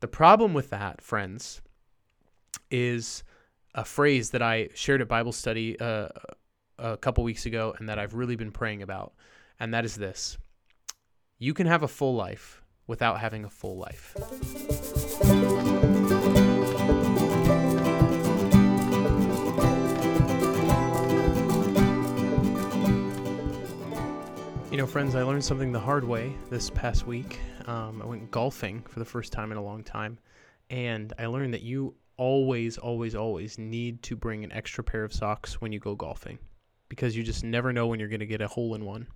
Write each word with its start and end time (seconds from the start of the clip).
The 0.00 0.08
problem 0.08 0.54
with 0.54 0.70
that, 0.70 1.02
friends, 1.02 1.60
is 2.70 3.22
a 3.74 3.84
phrase 3.84 4.30
that 4.30 4.40
I 4.40 4.70
shared 4.74 5.02
at 5.02 5.08
Bible 5.08 5.32
study 5.32 5.78
uh, 5.78 6.08
a 6.78 6.96
couple 6.96 7.22
weeks 7.22 7.44
ago 7.44 7.74
and 7.78 7.88
that 7.90 7.98
I've 7.98 8.14
really 8.14 8.36
been 8.36 8.50
praying 8.50 8.80
about. 8.82 9.12
And 9.60 9.74
that 9.74 9.84
is 9.84 9.96
this 9.96 10.38
you 11.38 11.52
can 11.52 11.66
have 11.66 11.82
a 11.82 11.88
full 11.88 12.14
life 12.14 12.62
without 12.86 13.20
having 13.20 13.44
a 13.44 13.50
full 13.50 13.76
life. 13.76 14.16
You 24.70 24.76
know, 24.76 24.86
friends, 24.86 25.14
I 25.14 25.22
learned 25.22 25.44
something 25.44 25.72
the 25.72 25.80
hard 25.80 26.04
way 26.04 26.32
this 26.48 26.70
past 26.70 27.06
week. 27.06 27.38
Um, 27.70 28.02
I 28.02 28.06
went 28.06 28.32
golfing 28.32 28.82
for 28.88 28.98
the 28.98 29.04
first 29.04 29.32
time 29.32 29.52
in 29.52 29.58
a 29.58 29.62
long 29.62 29.84
time, 29.84 30.18
and 30.70 31.12
I 31.20 31.26
learned 31.26 31.54
that 31.54 31.62
you 31.62 31.94
always, 32.16 32.78
always, 32.78 33.14
always 33.14 33.58
need 33.58 34.02
to 34.02 34.16
bring 34.16 34.42
an 34.42 34.50
extra 34.50 34.82
pair 34.82 35.04
of 35.04 35.12
socks 35.12 35.60
when 35.60 35.70
you 35.70 35.78
go 35.78 35.94
golfing 35.94 36.40
because 36.88 37.16
you 37.16 37.22
just 37.22 37.44
never 37.44 37.72
know 37.72 37.86
when 37.86 38.00
you're 38.00 38.08
going 38.08 38.18
to 38.18 38.26
get 38.26 38.40
a 38.40 38.48
hole 38.48 38.74
in 38.74 38.84
one. 38.84 39.06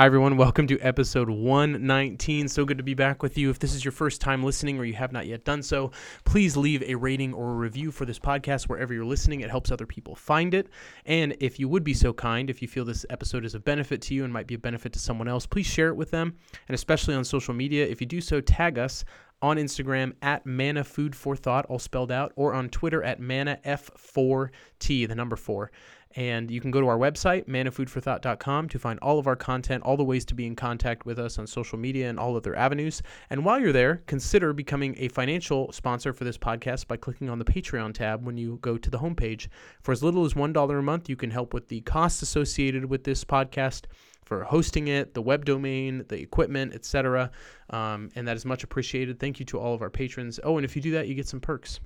Hi, 0.00 0.06
everyone. 0.06 0.36
Welcome 0.36 0.68
to 0.68 0.78
episode 0.78 1.28
119. 1.28 2.46
So 2.46 2.64
good 2.64 2.78
to 2.78 2.84
be 2.84 2.94
back 2.94 3.20
with 3.20 3.36
you. 3.36 3.50
If 3.50 3.58
this 3.58 3.74
is 3.74 3.84
your 3.84 3.90
first 3.90 4.20
time 4.20 4.44
listening 4.44 4.78
or 4.78 4.84
you 4.84 4.94
have 4.94 5.10
not 5.10 5.26
yet 5.26 5.44
done 5.44 5.60
so, 5.60 5.90
please 6.24 6.56
leave 6.56 6.84
a 6.84 6.94
rating 6.94 7.34
or 7.34 7.50
a 7.50 7.54
review 7.54 7.90
for 7.90 8.04
this 8.04 8.20
podcast 8.20 8.68
wherever 8.68 8.94
you're 8.94 9.04
listening. 9.04 9.40
It 9.40 9.50
helps 9.50 9.72
other 9.72 9.86
people 9.86 10.14
find 10.14 10.54
it. 10.54 10.68
And 11.04 11.36
if 11.40 11.58
you 11.58 11.68
would 11.68 11.82
be 11.82 11.94
so 11.94 12.12
kind, 12.12 12.48
if 12.48 12.62
you 12.62 12.68
feel 12.68 12.84
this 12.84 13.04
episode 13.10 13.44
is 13.44 13.56
of 13.56 13.64
benefit 13.64 14.00
to 14.02 14.14
you 14.14 14.22
and 14.22 14.32
might 14.32 14.46
be 14.46 14.54
a 14.54 14.58
benefit 14.58 14.92
to 14.92 15.00
someone 15.00 15.26
else, 15.26 15.46
please 15.46 15.66
share 15.66 15.88
it 15.88 15.96
with 15.96 16.12
them. 16.12 16.36
And 16.68 16.76
especially 16.76 17.16
on 17.16 17.24
social 17.24 17.52
media, 17.52 17.84
if 17.84 18.00
you 18.00 18.06
do 18.06 18.20
so, 18.20 18.40
tag 18.40 18.78
us 18.78 19.04
on 19.42 19.56
Instagram 19.56 20.12
at 20.22 20.46
Manna 20.46 20.84
Food 20.84 21.16
for 21.16 21.34
Thought, 21.34 21.66
all 21.66 21.80
spelled 21.80 22.12
out, 22.12 22.32
or 22.36 22.54
on 22.54 22.68
Twitter 22.68 23.02
at 23.02 23.18
Manna 23.18 23.58
F4T, 23.64 25.08
the 25.08 25.14
number 25.16 25.34
four. 25.34 25.72
And 26.18 26.50
you 26.50 26.60
can 26.60 26.72
go 26.72 26.80
to 26.80 26.88
our 26.88 26.98
website, 26.98 27.46
mannafoodforthought.com, 27.46 28.68
to 28.70 28.78
find 28.80 28.98
all 28.98 29.20
of 29.20 29.28
our 29.28 29.36
content, 29.36 29.84
all 29.84 29.96
the 29.96 30.02
ways 30.02 30.24
to 30.24 30.34
be 30.34 30.46
in 30.46 30.56
contact 30.56 31.06
with 31.06 31.16
us 31.16 31.38
on 31.38 31.46
social 31.46 31.78
media 31.78 32.10
and 32.10 32.18
all 32.18 32.36
other 32.36 32.56
avenues. 32.56 33.02
And 33.30 33.44
while 33.44 33.60
you're 33.60 33.72
there, 33.72 34.02
consider 34.08 34.52
becoming 34.52 34.96
a 34.98 35.06
financial 35.10 35.70
sponsor 35.70 36.12
for 36.12 36.24
this 36.24 36.36
podcast 36.36 36.88
by 36.88 36.96
clicking 36.96 37.30
on 37.30 37.38
the 37.38 37.44
Patreon 37.44 37.94
tab 37.94 38.26
when 38.26 38.36
you 38.36 38.58
go 38.62 38.76
to 38.76 38.90
the 38.90 38.98
homepage. 38.98 39.46
For 39.82 39.92
as 39.92 40.02
little 40.02 40.24
as 40.24 40.34
$1 40.34 40.78
a 40.78 40.82
month, 40.82 41.08
you 41.08 41.14
can 41.14 41.30
help 41.30 41.54
with 41.54 41.68
the 41.68 41.82
costs 41.82 42.20
associated 42.20 42.86
with 42.86 43.04
this 43.04 43.22
podcast 43.22 43.84
for 44.24 44.42
hosting 44.42 44.88
it, 44.88 45.14
the 45.14 45.22
web 45.22 45.44
domain, 45.44 46.04
the 46.08 46.20
equipment, 46.20 46.74
etc. 46.74 47.30
Um, 47.70 48.08
and 48.16 48.26
that 48.26 48.36
is 48.36 48.44
much 48.44 48.64
appreciated. 48.64 49.20
Thank 49.20 49.38
you 49.38 49.46
to 49.46 49.60
all 49.60 49.72
of 49.72 49.82
our 49.82 49.90
patrons. 49.90 50.40
Oh, 50.42 50.58
and 50.58 50.64
if 50.64 50.74
you 50.74 50.82
do 50.82 50.90
that, 50.90 51.06
you 51.06 51.14
get 51.14 51.28
some 51.28 51.40
perks. 51.40 51.78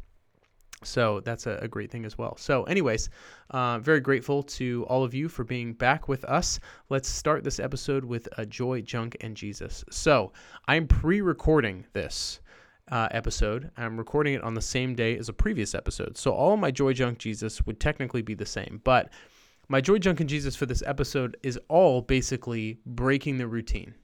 So 0.85 1.21
that's 1.21 1.47
a, 1.47 1.59
a, 1.63 1.69
great 1.69 1.91
thing 1.91 2.05
as 2.05 2.17
well. 2.19 2.37
So, 2.37 2.65
anyways, 2.65 3.11
uh, 3.51 3.79
very 3.79 4.01
grateful 4.01 4.43
to 4.45 4.85
all 4.89 5.05
of 5.05 5.15
you 5.15 5.29
for 5.29 5.45
being 5.45 5.73
back 5.73 6.09
with 6.09 6.25
us. 6.25 6.61
Let's 6.89 7.09
start 7.09 7.45
this 7.45 7.61
episode 7.61 8.05
with 8.05 8.29
a 8.39 8.47
joy, 8.47 8.83
junk, 8.83 9.17
and 9.21 9.37
Jesus. 9.37 9.85
So, 9.91 10.33
I'm 10.69 10.87
pre-recording 10.87 11.87
this 11.93 12.41
uh, 12.91 13.09
episode. 13.11 13.71
I'm 13.77 13.97
recording 13.97 14.35
it 14.35 14.43
on 14.43 14.55
the 14.55 14.63
same 14.63 14.95
day 14.95 15.17
as 15.17 15.29
a 15.29 15.33
previous 15.33 15.75
episode. 15.75 16.17
So, 16.17 16.33
all 16.33 16.57
my 16.57 16.71
joy, 16.71 16.93
junk, 16.93 17.19
Jesus 17.19 17.65
would 17.67 17.81
technically 17.81 18.23
be 18.23 18.35
the 18.35 18.47
same, 18.47 18.81
but 18.85 19.11
my 19.69 19.81
joy, 19.81 19.99
junk, 19.99 20.21
and 20.21 20.29
Jesus 20.29 20.57
for 20.57 20.67
this 20.67 20.83
episode 20.87 21.37
is 21.43 21.59
all 21.69 22.03
basically 22.03 22.79
breaking 22.85 23.39
the 23.39 23.47
routine. 23.47 23.95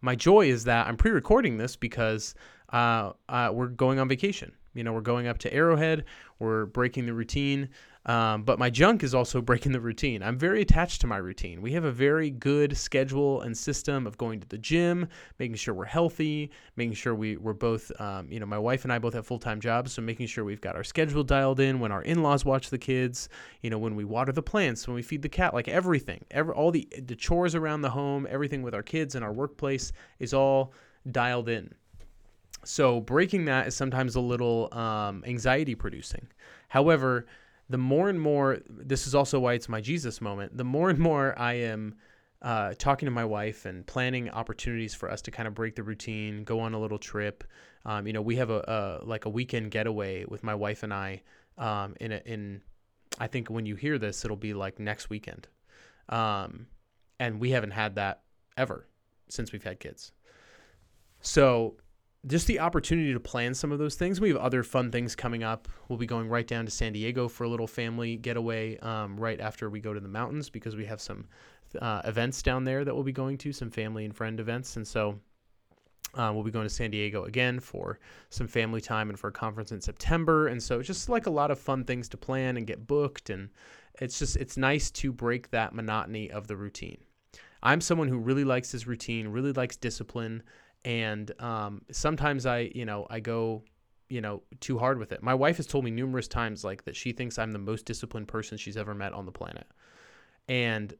My 0.00 0.14
joy 0.14 0.48
is 0.48 0.64
that 0.64 0.86
I'm 0.86 0.96
pre-recording 0.96 1.56
this 1.56 1.76
because 1.76 2.34
uh, 2.72 3.12
uh, 3.28 3.50
we're 3.52 3.68
going 3.68 3.98
on 3.98 4.08
vacation 4.08 4.52
you 4.76 4.84
know, 4.84 4.92
we're 4.92 5.00
going 5.00 5.26
up 5.26 5.38
to 5.38 5.52
Arrowhead, 5.52 6.04
we're 6.38 6.66
breaking 6.66 7.06
the 7.06 7.14
routine. 7.14 7.70
Um, 8.06 8.44
but 8.44 8.60
my 8.60 8.70
junk 8.70 9.02
is 9.02 9.14
also 9.14 9.42
breaking 9.42 9.72
the 9.72 9.80
routine. 9.80 10.22
I'm 10.22 10.38
very 10.38 10.62
attached 10.62 11.00
to 11.00 11.06
my 11.06 11.16
routine. 11.16 11.60
We 11.60 11.72
have 11.72 11.84
a 11.84 11.90
very 11.90 12.30
good 12.30 12.76
schedule 12.76 13.40
and 13.42 13.56
system 13.56 14.06
of 14.06 14.16
going 14.16 14.40
to 14.40 14.48
the 14.48 14.58
gym, 14.58 15.08
making 15.38 15.56
sure 15.56 15.74
we're 15.74 15.86
healthy, 15.86 16.50
making 16.76 16.94
sure 16.94 17.14
we, 17.14 17.36
we're 17.36 17.52
both, 17.52 17.90
um, 18.00 18.30
you 18.30 18.38
know, 18.38 18.46
my 18.46 18.58
wife 18.58 18.84
and 18.84 18.92
I 18.92 18.98
both 18.98 19.14
have 19.14 19.26
full 19.26 19.40
time 19.40 19.60
jobs. 19.60 19.92
So 19.92 20.02
making 20.02 20.28
sure 20.28 20.44
we've 20.44 20.60
got 20.60 20.76
our 20.76 20.84
schedule 20.84 21.24
dialed 21.24 21.58
in 21.58 21.80
when 21.80 21.90
our 21.90 22.02
in 22.02 22.22
laws 22.22 22.44
watch 22.44 22.70
the 22.70 22.78
kids, 22.78 23.28
you 23.60 23.70
know, 23.70 23.78
when 23.78 23.96
we 23.96 24.04
water 24.04 24.32
the 24.32 24.42
plants, 24.42 24.86
when 24.86 24.94
we 24.94 25.02
feed 25.02 25.22
the 25.22 25.28
cat, 25.28 25.52
like 25.52 25.68
everything, 25.68 26.24
every, 26.30 26.54
all 26.54 26.70
the, 26.70 26.88
the 27.02 27.16
chores 27.16 27.56
around 27.56 27.82
the 27.82 27.90
home, 27.90 28.26
everything 28.30 28.62
with 28.62 28.74
our 28.74 28.84
kids 28.84 29.16
and 29.16 29.24
our 29.24 29.32
workplace 29.32 29.92
is 30.20 30.32
all 30.32 30.72
dialed 31.10 31.48
in. 31.48 31.74
So 32.66 33.00
breaking 33.00 33.46
that 33.46 33.66
is 33.66 33.74
sometimes 33.74 34.16
a 34.16 34.20
little 34.20 34.72
um, 34.72 35.24
anxiety 35.26 35.74
producing. 35.74 36.28
However, 36.68 37.26
the 37.68 37.78
more 37.78 38.08
and 38.08 38.20
more, 38.20 38.58
this 38.68 39.06
is 39.06 39.14
also 39.14 39.40
why 39.40 39.54
it's 39.54 39.68
my 39.68 39.80
Jesus 39.80 40.20
moment, 40.20 40.56
the 40.56 40.64
more 40.64 40.90
and 40.90 40.98
more 40.98 41.36
I 41.38 41.54
am 41.54 41.94
uh, 42.42 42.74
talking 42.78 43.06
to 43.06 43.10
my 43.10 43.24
wife 43.24 43.66
and 43.66 43.86
planning 43.86 44.30
opportunities 44.30 44.94
for 44.94 45.10
us 45.10 45.22
to 45.22 45.30
kind 45.30 45.48
of 45.48 45.54
break 45.54 45.74
the 45.74 45.82
routine, 45.82 46.44
go 46.44 46.60
on 46.60 46.74
a 46.74 46.78
little 46.78 46.98
trip. 46.98 47.44
Um, 47.84 48.06
you 48.06 48.12
know, 48.12 48.22
we 48.22 48.36
have 48.36 48.50
a, 48.50 49.00
a, 49.02 49.04
like 49.06 49.24
a 49.24 49.30
weekend 49.30 49.70
getaway 49.70 50.24
with 50.26 50.44
my 50.44 50.54
wife 50.54 50.82
and 50.82 50.92
I 50.92 51.22
um, 51.58 51.96
in 52.00 52.12
a, 52.12 52.22
in 52.24 52.60
I 53.18 53.26
think 53.26 53.48
when 53.48 53.66
you 53.66 53.76
hear 53.76 53.98
this, 53.98 54.24
it'll 54.24 54.36
be 54.36 54.54
like 54.54 54.78
next 54.78 55.08
weekend, 55.08 55.48
um, 56.08 56.66
and 57.18 57.40
we 57.40 57.50
haven't 57.50 57.70
had 57.70 57.94
that 57.94 58.22
ever 58.56 58.86
since 59.28 59.52
we've 59.52 59.64
had 59.64 59.80
kids. 59.80 60.12
So 61.20 61.76
just 62.26 62.46
the 62.46 62.58
opportunity 62.60 63.12
to 63.12 63.20
plan 63.20 63.54
some 63.54 63.70
of 63.70 63.78
those 63.78 63.94
things. 63.94 64.20
We 64.20 64.28
have 64.28 64.38
other 64.38 64.62
fun 64.62 64.90
things 64.90 65.14
coming 65.14 65.44
up. 65.44 65.68
We'll 65.88 65.98
be 65.98 66.06
going 66.06 66.28
right 66.28 66.46
down 66.46 66.64
to 66.64 66.70
San 66.70 66.92
Diego 66.92 67.28
for 67.28 67.44
a 67.44 67.48
little 67.48 67.66
family 67.66 68.16
getaway 68.16 68.78
um, 68.78 69.16
right 69.16 69.40
after 69.40 69.70
we 69.70 69.80
go 69.80 69.94
to 69.94 70.00
the 70.00 70.08
mountains 70.08 70.50
because 70.50 70.74
we 70.74 70.84
have 70.86 71.00
some 71.00 71.26
uh, 71.80 72.02
events 72.04 72.42
down 72.42 72.64
there 72.64 72.84
that 72.84 72.94
we'll 72.94 73.04
be 73.04 73.12
going 73.12 73.38
to, 73.38 73.52
some 73.52 73.70
family 73.70 74.04
and 74.04 74.14
friend 74.14 74.40
events. 74.40 74.76
And 74.76 74.86
so 74.86 75.18
uh, 76.14 76.32
we'll 76.34 76.42
be 76.42 76.50
going 76.50 76.66
to 76.66 76.74
San 76.74 76.90
Diego 76.90 77.24
again 77.24 77.60
for 77.60 78.00
some 78.30 78.48
family 78.48 78.80
time 78.80 79.08
and 79.08 79.18
for 79.18 79.28
a 79.28 79.32
conference 79.32 79.70
in 79.70 79.80
September. 79.80 80.48
And 80.48 80.60
so 80.60 80.78
it's 80.78 80.86
just 80.86 81.08
like 81.08 81.26
a 81.26 81.30
lot 81.30 81.50
of 81.50 81.60
fun 81.60 81.84
things 81.84 82.08
to 82.08 82.16
plan 82.16 82.56
and 82.56 82.66
get 82.66 82.86
booked. 82.86 83.30
And 83.30 83.50
it's 84.00 84.18
just, 84.18 84.36
it's 84.36 84.56
nice 84.56 84.90
to 84.92 85.12
break 85.12 85.50
that 85.50 85.74
monotony 85.74 86.30
of 86.30 86.48
the 86.48 86.56
routine. 86.56 86.98
I'm 87.62 87.80
someone 87.80 88.08
who 88.08 88.18
really 88.18 88.44
likes 88.44 88.72
his 88.72 88.86
routine, 88.86 89.28
really 89.28 89.52
likes 89.52 89.76
discipline 89.76 90.42
and 90.86 91.32
um, 91.42 91.82
sometimes 91.90 92.46
I, 92.46 92.70
you 92.72 92.86
know, 92.86 93.08
I 93.10 93.18
go, 93.18 93.64
you 94.08 94.20
know, 94.20 94.42
too 94.60 94.78
hard 94.78 94.98
with 94.98 95.10
it. 95.10 95.20
My 95.20 95.34
wife 95.34 95.56
has 95.56 95.66
told 95.66 95.84
me 95.84 95.90
numerous 95.90 96.28
times 96.28 96.62
like 96.62 96.84
that 96.84 96.94
she 96.94 97.10
thinks 97.10 97.38
I'm 97.38 97.50
the 97.50 97.58
most 97.58 97.84
disciplined 97.84 98.28
person 98.28 98.56
she's 98.56 98.76
ever 98.76 98.94
met 98.94 99.12
on 99.12 99.26
the 99.26 99.32
planet, 99.32 99.66
and 100.48 100.94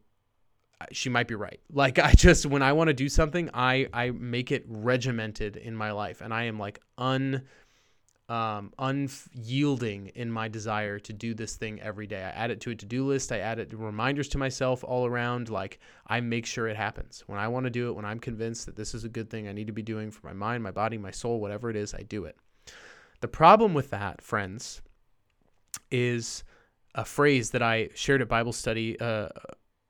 she 0.91 1.08
might 1.08 1.28
be 1.28 1.36
right. 1.36 1.60
Like 1.72 2.00
I 2.00 2.12
just 2.12 2.46
when 2.46 2.62
I 2.62 2.72
want 2.72 2.88
to 2.88 2.94
do 2.94 3.08
something, 3.08 3.48
I 3.54 3.86
I 3.92 4.10
make 4.10 4.50
it 4.50 4.64
regimented 4.66 5.56
in 5.56 5.76
my 5.76 5.92
life, 5.92 6.20
and 6.20 6.34
I 6.34 6.44
am 6.44 6.58
like 6.58 6.80
un 6.98 7.42
um, 8.28 8.72
unyielding 8.78 10.09
in 10.09 10.31
my 10.31 10.48
desire 10.48 10.98
to 10.98 11.12
do 11.12 11.32
this 11.32 11.56
thing 11.56 11.81
every 11.81 12.06
day. 12.06 12.22
I 12.25 12.31
add 12.31 12.50
it 12.50 12.60
to 12.62 12.70
a 12.70 12.75
to 12.75 12.87
do 12.87 13.06
list. 13.06 13.31
I 13.31 13.38
add 13.38 13.59
it 13.59 13.72
reminders 13.72 14.28
to 14.28 14.38
myself 14.38 14.82
all 14.82 15.06
around. 15.06 15.48
Like 15.48 15.78
I 16.06 16.20
make 16.20 16.44
sure 16.44 16.66
it 16.66 16.76
happens. 16.76 17.22
When 17.26 17.38
I 17.38 17.48
want 17.48 17.64
to 17.64 17.70
do 17.70 17.88
it, 17.88 17.92
when 17.94 18.04
I'm 18.04 18.19
convinced 18.19 18.66
that 18.66 18.76
this 18.76 18.94
is 18.94 19.04
a 19.04 19.09
good 19.09 19.31
thing 19.31 19.47
I 19.47 19.53
need 19.53 19.69
to 19.69 19.72
be 19.72 19.82
doing 19.82 20.10
for 20.10 20.26
my 20.26 20.32
mind, 20.32 20.62
my 20.62 20.72
body, 20.72 20.98
my 20.98 21.12
soul, 21.12 21.41
whatever 21.41 21.70
it 21.70 21.76
is, 21.76 21.94
I 21.94 22.03
do 22.03 22.25
it. 22.25 22.37
The 23.20 23.28
problem 23.28 23.75
with 23.75 23.91
that, 23.91 24.20
friends, 24.20 24.82
is 25.91 26.43
a 26.94 27.04
phrase 27.04 27.50
that 27.50 27.62
I 27.62 27.91
shared 27.94 28.22
at 28.22 28.28
Bible 28.28 28.53
study 28.53 28.98
uh, 28.98 29.28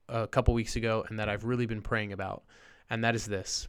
a 0.09 0.27
couple 0.27 0.53
weeks 0.53 0.77
ago 0.77 1.05
and 1.09 1.19
that 1.19 1.29
I've 1.29 1.45
really 1.45 1.67
been 1.67 1.83
praying 1.83 2.13
about. 2.13 2.45
And 2.91 3.03
that 3.03 3.15
is 3.15 3.27
this 3.27 3.69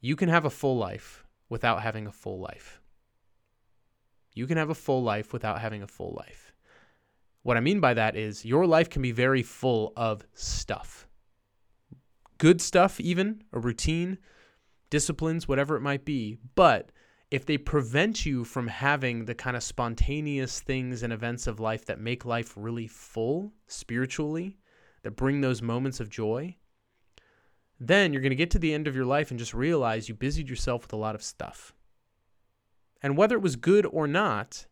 you 0.00 0.16
can 0.16 0.28
have 0.28 0.44
a 0.44 0.50
full 0.50 0.76
life 0.76 1.24
without 1.48 1.82
having 1.82 2.06
a 2.06 2.12
full 2.12 2.38
life. 2.38 2.77
You 4.38 4.46
can 4.46 4.56
have 4.56 4.70
a 4.70 4.74
full 4.74 5.02
life 5.02 5.32
without 5.32 5.60
having 5.60 5.82
a 5.82 5.88
full 5.88 6.14
life. 6.16 6.52
What 7.42 7.56
I 7.56 7.60
mean 7.60 7.80
by 7.80 7.94
that 7.94 8.14
is 8.14 8.44
your 8.44 8.66
life 8.66 8.88
can 8.88 9.02
be 9.02 9.10
very 9.10 9.42
full 9.42 9.92
of 9.96 10.24
stuff. 10.32 11.08
Good 12.38 12.60
stuff, 12.60 13.00
even, 13.00 13.42
a 13.52 13.58
routine, 13.58 14.18
disciplines, 14.90 15.48
whatever 15.48 15.74
it 15.74 15.80
might 15.80 16.04
be. 16.04 16.38
But 16.54 16.92
if 17.32 17.46
they 17.46 17.58
prevent 17.58 18.24
you 18.24 18.44
from 18.44 18.68
having 18.68 19.24
the 19.24 19.34
kind 19.34 19.56
of 19.56 19.62
spontaneous 19.64 20.60
things 20.60 21.02
and 21.02 21.12
events 21.12 21.48
of 21.48 21.58
life 21.58 21.84
that 21.86 21.98
make 21.98 22.24
life 22.24 22.54
really 22.56 22.86
full 22.86 23.52
spiritually, 23.66 24.56
that 25.02 25.16
bring 25.16 25.40
those 25.40 25.62
moments 25.62 25.98
of 25.98 26.10
joy, 26.10 26.54
then 27.80 28.12
you're 28.12 28.22
going 28.22 28.30
to 28.30 28.36
get 28.36 28.52
to 28.52 28.60
the 28.60 28.72
end 28.72 28.86
of 28.86 28.94
your 28.94 29.04
life 29.04 29.30
and 29.30 29.38
just 29.38 29.52
realize 29.52 30.08
you 30.08 30.14
busied 30.14 30.48
yourself 30.48 30.82
with 30.82 30.92
a 30.92 30.96
lot 30.96 31.16
of 31.16 31.24
stuff. 31.24 31.74
And 33.02 33.16
whether 33.16 33.36
it 33.36 33.42
was 33.42 33.56
good 33.56 33.86
or 33.86 34.06
not, 34.06 34.66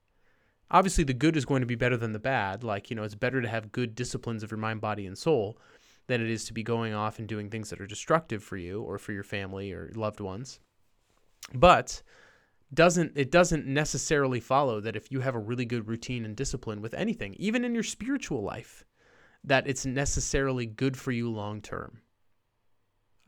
obviously 0.70 1.04
the 1.04 1.14
good 1.14 1.36
is 1.36 1.44
going 1.44 1.60
to 1.60 1.66
be 1.66 1.74
better 1.74 1.96
than 1.96 2.12
the 2.12 2.18
bad. 2.18 2.64
Like, 2.64 2.90
you 2.90 2.96
know, 2.96 3.04
it's 3.04 3.14
better 3.14 3.40
to 3.40 3.48
have 3.48 3.72
good 3.72 3.94
disciplines 3.94 4.42
of 4.42 4.50
your 4.50 4.58
mind, 4.58 4.80
body, 4.80 5.06
and 5.06 5.16
soul 5.16 5.58
than 6.06 6.20
it 6.20 6.30
is 6.30 6.44
to 6.44 6.52
be 6.52 6.62
going 6.62 6.94
off 6.94 7.18
and 7.18 7.28
doing 7.28 7.50
things 7.50 7.70
that 7.70 7.80
are 7.80 7.86
destructive 7.86 8.42
for 8.42 8.56
you 8.56 8.82
or 8.82 8.98
for 8.98 9.12
your 9.12 9.24
family 9.24 9.72
or 9.72 9.92
loved 9.94 10.20
ones. 10.20 10.60
But 11.54 12.02
doesn't 12.74 13.12
it 13.14 13.30
doesn't 13.30 13.66
necessarily 13.66 14.40
follow 14.40 14.80
that 14.80 14.96
if 14.96 15.12
you 15.12 15.20
have 15.20 15.36
a 15.36 15.40
really 15.40 15.64
good 15.64 15.88
routine 15.88 16.24
and 16.24 16.34
discipline 16.34 16.82
with 16.82 16.94
anything, 16.94 17.34
even 17.38 17.64
in 17.64 17.74
your 17.74 17.84
spiritual 17.84 18.42
life, 18.42 18.84
that 19.44 19.68
it's 19.68 19.86
necessarily 19.86 20.66
good 20.66 20.96
for 20.96 21.12
you 21.12 21.30
long 21.30 21.60
term. 21.60 22.00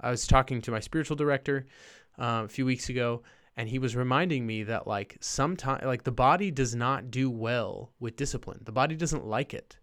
I 0.01 0.11
was 0.11 0.27
talking 0.27 0.61
to 0.62 0.71
my 0.71 0.81
spiritual 0.81 1.17
director 1.17 1.67
uh, 2.19 2.43
a 2.44 2.49
few 2.49 2.67
weeks 2.67 2.89
ago, 2.89 3.23
and 3.58 3.69
he 3.69 3.81
was 3.81 3.96
reminding 3.96 4.46
me 4.46 4.62
that 4.62 4.87
like 4.87 5.16
sometimes 5.20 5.82
like 5.82 6.05
the 6.05 6.12
body 6.12 6.49
does 6.52 6.76
not 6.76 7.10
do 7.10 7.28
well 7.28 7.90
with 7.99 8.14
discipline. 8.14 8.60
The 8.62 8.72
body 8.72 8.94
doesn't 8.94 9.26
like 9.26 9.52
it. 9.52 9.76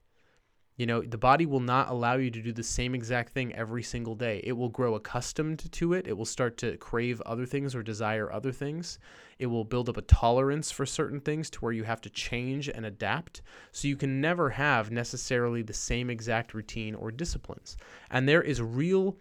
You 0.77 0.85
know, 0.85 1.01
the 1.01 1.17
body 1.17 1.45
will 1.45 1.59
not 1.59 1.89
allow 1.89 2.15
you 2.15 2.31
to 2.31 2.41
do 2.41 2.53
the 2.53 2.63
same 2.63 2.95
exact 2.95 3.33
thing 3.33 3.53
every 3.53 3.83
single 3.83 4.15
day. 4.15 4.41
It 4.45 4.53
will 4.53 4.69
grow 4.69 4.95
accustomed 4.95 5.69
to 5.71 5.93
it. 5.93 6.07
It 6.07 6.17
will 6.17 6.25
start 6.25 6.57
to 6.57 6.77
crave 6.77 7.21
other 7.25 7.45
things 7.45 7.75
or 7.75 7.83
desire 7.83 8.31
other 8.31 8.51
things. 8.53 8.97
It 9.39 9.47
will 9.47 9.65
build 9.65 9.89
up 9.89 9.97
a 9.97 10.01
tolerance 10.01 10.71
for 10.71 10.85
certain 10.85 11.19
things 11.19 11.49
to 11.51 11.59
where 11.59 11.73
you 11.73 11.83
have 11.83 12.01
to 12.01 12.09
change 12.09 12.69
and 12.69 12.85
adapt. 12.85 13.41
So 13.73 13.89
you 13.89 13.97
can 13.97 14.21
never 14.21 14.49
have 14.51 14.89
necessarily 14.89 15.61
the 15.61 15.73
same 15.73 16.09
exact 16.09 16.53
routine 16.53 16.95
or 16.95 17.11
disciplines. 17.11 17.75
And 18.09 18.27
there 18.27 18.41
is 18.41 18.61
real 18.61 19.17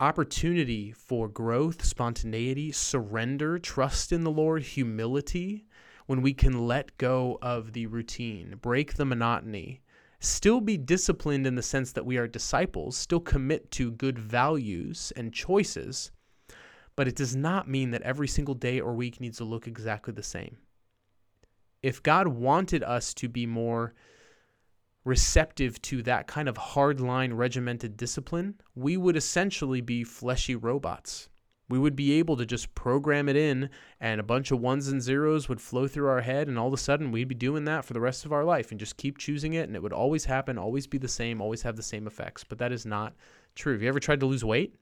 opportunity 0.00 0.92
for 0.92 1.28
growth, 1.28 1.84
spontaneity, 1.84 2.72
surrender, 2.72 3.58
trust 3.58 4.12
in 4.12 4.24
the 4.24 4.30
Lord, 4.30 4.62
humility 4.62 5.66
when 6.06 6.20
we 6.20 6.34
can 6.34 6.66
let 6.66 6.96
go 6.98 7.38
of 7.40 7.72
the 7.72 7.86
routine, 7.86 8.56
break 8.60 8.94
the 8.94 9.04
monotony 9.04 9.80
still 10.24 10.60
be 10.60 10.76
disciplined 10.76 11.46
in 11.46 11.54
the 11.54 11.62
sense 11.62 11.92
that 11.92 12.06
we 12.06 12.16
are 12.16 12.26
disciples, 12.26 12.96
still 12.96 13.20
commit 13.20 13.70
to 13.72 13.90
good 13.92 14.18
values 14.18 15.12
and 15.16 15.32
choices, 15.32 16.10
but 16.96 17.08
it 17.08 17.16
does 17.16 17.36
not 17.36 17.68
mean 17.68 17.90
that 17.90 18.02
every 18.02 18.28
single 18.28 18.54
day 18.54 18.80
or 18.80 18.94
week 18.94 19.20
needs 19.20 19.38
to 19.38 19.44
look 19.44 19.66
exactly 19.66 20.12
the 20.12 20.22
same. 20.22 20.56
If 21.82 22.02
God 22.02 22.28
wanted 22.28 22.82
us 22.82 23.12
to 23.14 23.28
be 23.28 23.46
more 23.46 23.94
receptive 25.04 25.80
to 25.82 26.02
that 26.02 26.26
kind 26.26 26.48
of 26.48 26.56
hardline 26.56 27.36
regimented 27.36 27.96
discipline, 27.96 28.54
we 28.74 28.96
would 28.96 29.16
essentially 29.16 29.80
be 29.80 30.02
fleshy 30.02 30.56
robots. 30.56 31.28
We 31.68 31.78
would 31.78 31.96
be 31.96 32.12
able 32.18 32.36
to 32.36 32.44
just 32.44 32.74
program 32.74 33.28
it 33.28 33.36
in, 33.36 33.70
and 33.98 34.20
a 34.20 34.24
bunch 34.24 34.50
of 34.50 34.60
ones 34.60 34.88
and 34.88 35.00
zeros 35.00 35.48
would 35.48 35.60
flow 35.60 35.88
through 35.88 36.08
our 36.08 36.20
head, 36.20 36.46
and 36.46 36.58
all 36.58 36.68
of 36.68 36.74
a 36.74 36.78
sudden 36.78 37.10
we'd 37.10 37.28
be 37.28 37.34
doing 37.34 37.64
that 37.64 37.84
for 37.84 37.94
the 37.94 38.00
rest 38.00 38.26
of 38.26 38.32
our 38.32 38.44
life 38.44 38.70
and 38.70 38.80
just 38.80 38.98
keep 38.98 39.16
choosing 39.16 39.54
it, 39.54 39.66
and 39.66 39.74
it 39.74 39.82
would 39.82 39.92
always 39.92 40.26
happen, 40.26 40.58
always 40.58 40.86
be 40.86 40.98
the 40.98 41.08
same, 41.08 41.40
always 41.40 41.62
have 41.62 41.76
the 41.76 41.82
same 41.82 42.06
effects. 42.06 42.44
But 42.44 42.58
that 42.58 42.72
is 42.72 42.84
not 42.84 43.14
true. 43.54 43.72
Have 43.72 43.82
you 43.82 43.88
ever 43.88 44.00
tried 44.00 44.20
to 44.20 44.26
lose 44.26 44.44
weight? 44.44 44.74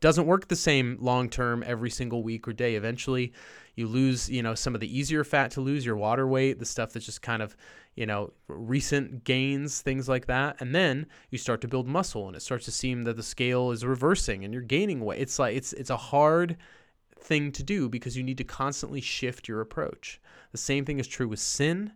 Doesn't 0.00 0.26
work 0.26 0.48
the 0.48 0.56
same 0.56 0.96
long 1.00 1.28
term 1.28 1.62
every 1.66 1.90
single 1.90 2.22
week 2.22 2.48
or 2.48 2.52
day. 2.52 2.74
Eventually, 2.74 3.32
you 3.74 3.86
lose, 3.86 4.28
you 4.28 4.42
know, 4.42 4.54
some 4.54 4.74
of 4.74 4.80
the 4.80 4.98
easier 4.98 5.24
fat 5.24 5.50
to 5.52 5.60
lose, 5.60 5.84
your 5.84 5.96
water 5.96 6.26
weight, 6.26 6.58
the 6.58 6.64
stuff 6.64 6.92
that's 6.92 7.06
just 7.06 7.22
kind 7.22 7.42
of, 7.42 7.56
you 7.94 8.06
know, 8.06 8.32
recent 8.48 9.24
gains, 9.24 9.80
things 9.80 10.08
like 10.08 10.26
that. 10.26 10.56
And 10.60 10.74
then 10.74 11.06
you 11.30 11.38
start 11.38 11.60
to 11.62 11.68
build 11.68 11.86
muscle 11.86 12.26
and 12.26 12.36
it 12.36 12.40
starts 12.40 12.64
to 12.66 12.72
seem 12.72 13.04
that 13.04 13.16
the 13.16 13.22
scale 13.22 13.70
is 13.70 13.84
reversing 13.84 14.44
and 14.44 14.52
you're 14.52 14.62
gaining 14.62 15.00
weight. 15.00 15.20
It's 15.20 15.38
like 15.38 15.56
it's 15.56 15.72
it's 15.72 15.90
a 15.90 15.96
hard 15.96 16.56
thing 17.18 17.52
to 17.52 17.62
do 17.62 17.88
because 17.88 18.16
you 18.16 18.22
need 18.22 18.38
to 18.38 18.44
constantly 18.44 19.00
shift 19.00 19.48
your 19.48 19.60
approach. 19.60 20.20
The 20.52 20.58
same 20.58 20.84
thing 20.84 20.98
is 20.98 21.06
true 21.06 21.28
with 21.28 21.40
sin 21.40 21.92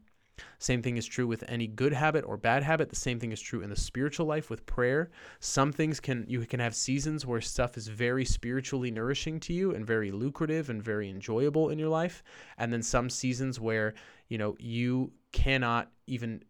same 0.58 0.82
thing 0.82 0.96
is 0.96 1.06
true 1.06 1.26
with 1.26 1.44
any 1.48 1.66
good 1.66 1.92
habit 1.92 2.24
or 2.26 2.36
bad 2.36 2.62
habit. 2.62 2.88
The 2.88 2.96
same 2.96 3.20
thing 3.20 3.32
is 3.32 3.40
true 3.40 3.60
in 3.60 3.70
the 3.70 3.76
spiritual 3.76 4.26
life 4.26 4.50
with 4.50 4.66
prayer. 4.66 5.10
Some 5.40 5.72
things 5.72 6.00
can 6.00 6.24
you 6.28 6.40
can 6.46 6.60
have 6.60 6.74
seasons 6.74 7.26
where 7.26 7.40
stuff 7.40 7.76
is 7.76 7.88
very 7.88 8.24
spiritually 8.24 8.90
nourishing 8.90 9.40
to 9.40 9.52
you 9.52 9.74
and 9.74 9.86
very 9.86 10.10
lucrative 10.10 10.70
and 10.70 10.82
very 10.82 11.08
enjoyable 11.08 11.70
in 11.70 11.78
your 11.78 11.88
life, 11.88 12.22
and 12.58 12.72
then 12.72 12.82
some 12.82 13.10
seasons 13.10 13.60
where, 13.60 13.94
you 14.28 14.38
know, 14.38 14.56
you 14.58 15.12
cannot 15.32 15.90
even 16.06 16.42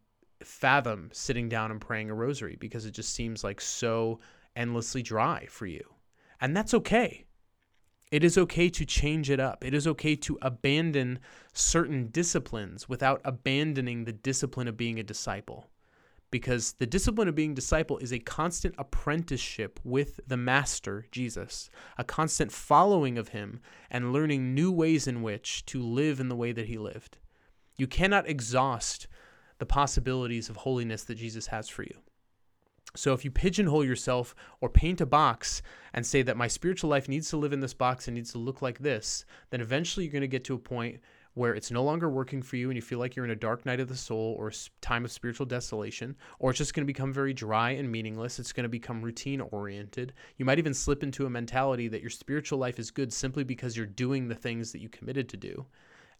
fathom 0.43 1.11
sitting 1.13 1.49
down 1.49 1.71
and 1.71 1.81
praying 1.81 2.11
a 2.11 2.15
rosary 2.15 2.57
because 2.61 2.87
it 2.87 2.93
just 2.93 3.15
seems 3.15 3.43
like 3.43 3.61
so 3.61 4.21
endlessly 4.57 5.03
dry 5.03 5.47
for 5.49 5.67
you. 5.67 5.83
And 6.41 6.57
that's 6.57 6.75
okay. 6.75 7.25
It 8.14 8.22
is 8.22 8.38
okay 8.38 8.70
to 8.70 8.84
change 8.84 9.28
it 9.28 9.40
up. 9.40 9.64
It 9.64 9.75
is 9.75 9.88
okay 9.88 10.14
to 10.14 10.38
abandon 10.40 11.19
certain 11.52 12.11
disciplines 12.12 12.88
without 12.88 13.20
abandoning 13.25 14.05
the 14.05 14.12
discipline 14.12 14.69
of 14.69 14.76
being 14.76 15.00
a 15.00 15.02
disciple. 15.02 15.69
Because 16.31 16.75
the 16.75 16.87
discipline 16.87 17.26
of 17.26 17.34
being 17.34 17.50
a 17.50 17.56
disciple 17.56 17.99
is 17.99 18.12
a 18.12 18.20
constant 18.20 18.76
apprenticeship 18.78 19.81
with 19.82 20.20
the 20.28 20.37
Master, 20.37 21.06
Jesus, 21.11 21.69
a 21.99 22.05
constant 22.05 22.52
following 22.52 23.19
of 23.19 23.31
him 23.31 23.61
and 23.90 24.12
learning 24.12 24.55
new 24.55 24.70
ways 24.70 25.08
in 25.08 25.20
which 25.20 25.66
to 25.66 25.82
live 25.82 26.20
in 26.20 26.28
the 26.28 26.37
way 26.37 26.52
that 26.52 26.69
he 26.69 26.78
lived. 26.78 27.19
You 27.76 27.88
cannot 27.88 28.28
exhaust 28.28 29.08
the 29.58 29.66
possibilities 29.66 30.49
of 30.49 30.58
holiness 30.58 31.02
that 31.02 31.16
Jesus 31.16 31.49
has 31.49 31.69
for 31.69 31.82
you. 31.82 31.99
So 32.96 33.12
if 33.12 33.25
you 33.25 33.31
pigeonhole 33.31 33.85
yourself 33.85 34.35
or 34.61 34.69
paint 34.69 35.00
a 35.00 35.06
box 35.06 35.62
and 35.93 36.06
say 36.06 36.23
that 36.23 36.37
my 36.37 36.46
spiritual 36.46 36.91
life 36.91 37.08
needs 37.08 37.29
to 37.31 37.37
live 37.37 37.52
in 37.52 37.61
this 37.61 37.75
box 37.75 38.06
and 38.06 38.14
needs 38.14 38.32
to 38.32 38.38
look 38.38 38.62
like 38.62 38.79
this, 38.79 39.25
then 39.50 39.61
eventually 39.61 40.05
you're 40.06 40.12
going 40.12 40.23
to 40.23 40.29
get 40.29 40.44
to 40.44 40.55
a 40.55 40.58
point 40.58 41.00
where 41.35 41.55
it's 41.55 41.73
no 41.73 41.82
longer 41.82 42.08
working 42.08 42.41
for 42.41 42.56
you 42.56 42.70
and 42.70 42.76
you 42.76 42.82
feel 42.82 43.00
like 43.00 43.17
you're 43.17 43.25
in 43.25 43.32
a 43.32 43.37
dark 43.37 43.67
night 43.67 43.81
of 43.81 43.88
the 43.88 43.96
soul 43.96 44.37
or 44.38 44.52
time 44.81 45.05
of 45.05 45.11
spiritual 45.11 45.44
desolation, 45.44 46.14
or 46.38 46.50
it's 46.50 46.58
just 46.58 46.75
going 46.75 46.85
to 46.85 46.87
become 46.87 47.12
very 47.12 47.32
dry 47.32 47.70
and 47.70 47.91
meaningless. 47.91 48.38
It's 48.38 48.52
going 48.52 48.62
to 48.62 48.69
become 48.69 49.02
routine 49.02 49.40
oriented. 49.40 50.12
You 50.37 50.44
might 50.44 50.61
even 50.61 50.73
slip 50.73 51.02
into 51.02 51.26
a 51.26 51.31
mentality 51.31 51.88
that 51.88 52.00
your 52.00 52.11
spiritual 52.11 52.61
life 52.61 52.79
is 52.79 52.93
good 52.93 53.12
simply 53.12 53.43
because 53.43 53.76
you're 53.76 53.87
doing 53.87 54.29
the 54.29 54.35
things 54.37 54.70
that 54.70 54.81
you 54.81 54.88
committed 54.88 55.29
to 55.31 55.37
do. 55.37 55.67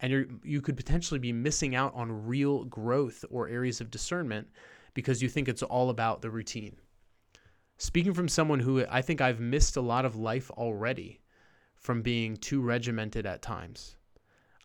And 0.01 0.13
you 0.13 0.41
you 0.43 0.61
could 0.61 0.77
potentially 0.77 1.21
be 1.21 1.33
missing 1.33 1.77
out 1.77 1.95
on 1.95 2.27
real 2.27 2.65
growth 2.65 3.25
or 3.31 3.49
areas 3.49 3.81
of 3.81 3.93
discernment 3.93 4.49
because 4.95 5.23
you 5.23 5.29
think 5.29 5.49
it's 5.49 5.63
all 5.63 5.91
about 5.91 6.23
the 6.23 6.31
routine. 6.31 6.77
Speaking 7.77 8.15
from 8.15 8.29
someone 8.29 8.61
who 8.61 8.87
I 8.89 9.03
think 9.03 9.21
I've 9.21 9.41
missed 9.41 9.77
a 9.77 9.81
lot 9.81 10.05
of 10.05 10.17
life 10.17 10.51
already 10.53 11.21
from 11.77 12.03
being 12.03 12.37
too 12.37 12.61
regimented 12.61 13.27
at 13.27 13.43
times. 13.43 13.97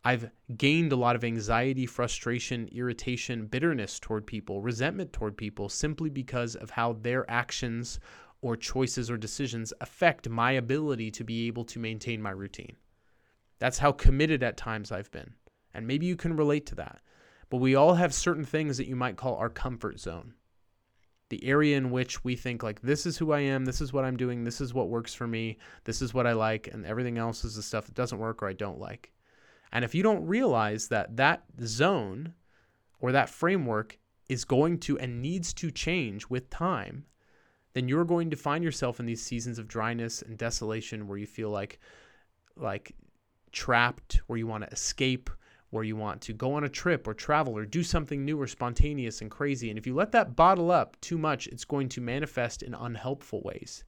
I've 0.05 0.29
gained 0.55 0.93
a 0.93 0.95
lot 0.95 1.17
of 1.17 1.25
anxiety, 1.25 1.85
frustration, 1.85 2.69
irritation, 2.71 3.47
bitterness 3.47 3.99
toward 3.99 4.25
people, 4.25 4.61
resentment 4.61 5.11
toward 5.11 5.35
people 5.35 5.67
simply 5.67 6.09
because 6.09 6.55
of 6.55 6.69
how 6.69 6.93
their 6.93 7.29
actions 7.29 7.99
or 8.41 8.55
choices 8.55 9.11
or 9.11 9.17
decisions 9.17 9.73
affect 9.81 10.29
my 10.29 10.53
ability 10.53 11.11
to 11.11 11.25
be 11.25 11.47
able 11.47 11.65
to 11.65 11.79
maintain 11.79 12.21
my 12.21 12.29
routine. 12.29 12.77
That's 13.59 13.79
how 13.79 13.91
committed 13.91 14.41
at 14.41 14.55
times 14.55 14.91
I've 14.91 15.11
been. 15.11 15.33
And 15.73 15.85
maybe 15.85 16.05
you 16.05 16.15
can 16.15 16.37
relate 16.37 16.65
to 16.67 16.75
that. 16.75 17.01
But 17.49 17.57
we 17.57 17.75
all 17.75 17.95
have 17.95 18.13
certain 18.13 18.45
things 18.45 18.77
that 18.77 18.87
you 18.87 18.95
might 18.95 19.17
call 19.17 19.35
our 19.35 19.49
comfort 19.49 19.99
zone. 19.99 20.33
The 21.29 21.43
area 21.43 21.77
in 21.77 21.91
which 21.91 22.23
we 22.23 22.35
think, 22.35 22.63
like, 22.63 22.81
this 22.81 23.05
is 23.05 23.17
who 23.17 23.31
I 23.31 23.39
am, 23.41 23.65
this 23.65 23.81
is 23.81 23.93
what 23.93 24.05
I'm 24.05 24.17
doing, 24.17 24.43
this 24.43 24.61
is 24.61 24.73
what 24.73 24.89
works 24.89 25.13
for 25.13 25.27
me, 25.27 25.57
this 25.83 26.01
is 26.01 26.13
what 26.13 26.25
I 26.25 26.33
like, 26.33 26.67
and 26.67 26.85
everything 26.85 27.17
else 27.17 27.43
is 27.43 27.55
the 27.55 27.61
stuff 27.61 27.85
that 27.85 27.95
doesn't 27.95 28.17
work 28.17 28.41
or 28.41 28.49
I 28.49 28.53
don't 28.53 28.79
like. 28.79 29.11
And 29.71 29.85
if 29.85 29.93
you 29.93 30.01
don't 30.01 30.25
realize 30.25 30.87
that 30.87 31.17
that 31.17 31.43
zone 31.63 32.33
or 32.99 33.11
that 33.11 33.29
framework 33.29 33.99
is 34.27 34.45
going 34.45 34.79
to 34.79 34.97
and 34.97 35.21
needs 35.21 35.53
to 35.53 35.71
change 35.71 36.27
with 36.29 36.49
time, 36.49 37.05
then 37.73 37.87
you're 37.87 38.05
going 38.05 38.29
to 38.31 38.35
find 38.35 38.63
yourself 38.63 38.99
in 38.99 39.05
these 39.05 39.21
seasons 39.21 39.59
of 39.59 39.67
dryness 39.67 40.21
and 40.21 40.37
desolation 40.37 41.07
where 41.07 41.17
you 41.17 41.27
feel 41.27 41.49
like 41.49 41.79
like 42.55 42.93
trapped, 43.51 44.21
where 44.27 44.37
you 44.37 44.47
want 44.47 44.63
to 44.63 44.71
escape, 44.71 45.29
where 45.69 45.83
you 45.83 45.95
want 45.95 46.21
to 46.21 46.33
go 46.33 46.53
on 46.53 46.63
a 46.63 46.69
trip 46.69 47.07
or 47.07 47.13
travel 47.13 47.55
or 47.57 47.65
do 47.65 47.83
something 47.83 48.25
new 48.25 48.39
or 48.39 48.47
spontaneous 48.47 49.21
and 49.21 49.29
crazy. 49.29 49.69
And 49.69 49.77
if 49.77 49.85
you 49.85 49.93
let 49.93 50.11
that 50.13 50.35
bottle 50.35 50.71
up 50.71 50.99
too 51.01 51.17
much, 51.17 51.47
it's 51.47 51.65
going 51.65 51.89
to 51.89 52.01
manifest 52.01 52.63
in 52.63 52.73
unhelpful 52.73 53.41
ways. 53.43 53.83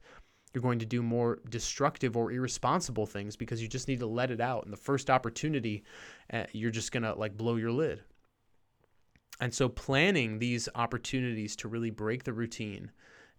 You're 0.52 0.62
going 0.62 0.78
to 0.80 0.86
do 0.86 1.02
more 1.02 1.40
destructive 1.48 2.16
or 2.16 2.30
irresponsible 2.30 3.06
things 3.06 3.36
because 3.36 3.62
you 3.62 3.68
just 3.68 3.88
need 3.88 4.00
to 4.00 4.06
let 4.06 4.30
it 4.30 4.40
out. 4.40 4.64
And 4.64 4.72
the 4.72 4.76
first 4.76 5.10
opportunity, 5.10 5.82
uh, 6.32 6.44
you're 6.52 6.70
just 6.70 6.92
going 6.92 7.04
to 7.04 7.14
like 7.14 7.36
blow 7.36 7.56
your 7.56 7.72
lid. 7.72 8.02
And 9.40 9.52
so, 9.52 9.68
planning 9.68 10.38
these 10.38 10.68
opportunities 10.74 11.56
to 11.56 11.68
really 11.68 11.90
break 11.90 12.22
the 12.22 12.34
routine 12.34 12.92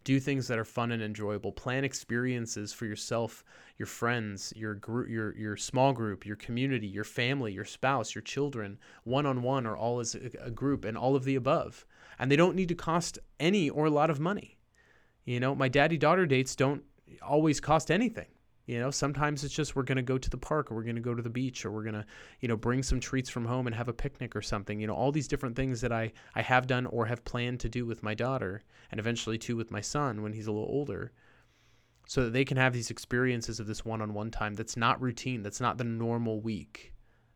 do 0.04 0.20
things 0.20 0.48
that 0.48 0.60
are 0.60 0.66
fun 0.66 0.92
and 0.92 1.02
enjoyable. 1.02 1.52
Plan 1.52 1.84
experiences 1.84 2.74
for 2.74 2.86
yourself 2.86 3.44
your 3.78 3.86
friends 3.88 4.54
your 4.56 4.76
group 4.76 5.10
your 5.10 5.36
your 5.36 5.58
small 5.58 5.94
group 5.94 6.26
your 6.26 6.36
community 6.36 6.86
your 6.86 7.04
family 7.04 7.52
your 7.52 7.66
spouse 7.66 8.14
your 8.14 8.22
children. 8.22 8.78
One 9.04 9.26
on 9.26 9.42
one 9.42 9.66
or 9.66 9.76
all 9.76 10.00
as 10.00 10.16
a 10.16 10.52
group 10.52 10.86
and 10.86 10.98
all 10.98 11.16
of 11.16 11.24
the 11.24 11.36
above. 11.36 11.86
And 12.20 12.32
they 12.32 12.36
don't 12.36 12.56
need 12.56 12.70
to 12.70 12.76
cost 12.76 13.18
any 13.40 13.70
or 13.70 13.86
a 13.86 13.92
lot 13.92 14.10
of 14.10 14.20
money. 14.20 14.58
You 15.26 15.40
know 15.40 15.56
my 15.56 15.70
daddy 15.70 15.98
daughter 15.98 16.26
dates 16.26 16.56
don't 16.56 16.84
always 17.22 17.60
cost 17.60 17.90
anything 17.90 18.28
you 18.66 18.80
know, 18.80 18.92
sometimes 18.92 19.44
it's 19.44 19.54
just 19.54 19.76
we're 19.76 19.84
going 19.84 19.98
to 19.98 20.02
go 20.02 20.18
to 20.18 20.30
the 20.30 20.38
park 20.38 20.72
or 20.72 20.76
we're 20.76 20.84
going 20.84 20.96
to 20.96 21.02
go 21.02 21.14
to 21.14 21.22
the 21.22 21.30
beach 21.30 21.66
or 21.66 21.72
we're 21.72 21.84
going 21.84 21.94
to, 21.96 22.06
you 22.40 22.48
know, 22.48 22.56
bring 22.58 22.82
some 22.84 23.00
treats 23.00 23.30
from 23.30 23.46
home 23.46 23.68
and 23.68 23.76
have 23.76 23.90
a 23.90 23.94
picnic 23.94 24.36
or 24.36 24.42
something. 24.42 24.80
You 24.80 24.88
know, 24.88 24.96
all 24.96 25.12
these 25.12 25.28
different 25.28 25.56
things 25.56 25.82
that 25.82 25.92
I 25.92 26.14
I 26.36 26.42
have 26.42 26.68
done 26.68 26.86
or 26.88 27.06
have 27.06 27.26
planned 27.26 27.60
to 27.62 27.70
do 27.70 27.86
with 27.86 28.04
my 28.04 28.14
daughter 28.14 28.64
and 28.92 29.00
eventually 29.00 29.38
too 29.38 29.56
with 29.58 29.72
my 29.72 29.82
son 29.82 30.22
when 30.22 30.34
he's 30.34 30.48
a 30.48 30.52
little 30.52 30.70
older. 30.70 31.12
so 32.08 32.24
that 32.26 32.34
they 32.34 32.46
can 32.46 32.58
have 32.58 32.74
these 32.74 32.90
experiences 32.92 33.60
of 33.60 33.68
this 33.68 33.86
one 33.86 34.02
on 34.02 34.14
one 34.14 34.32
time 34.32 34.54
that's 34.56 34.78
not 34.78 35.02
routine, 35.02 35.42
that's 35.44 35.62
not 35.62 35.78
the 35.78 35.84
normal 35.84 36.42
week. 36.42 36.94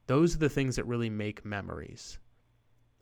Those 0.07 0.35
are 0.35 0.39
the 0.39 0.49
things 0.49 0.75
that 0.75 0.85
really 0.85 1.09
make 1.09 1.45
memories. 1.45 2.19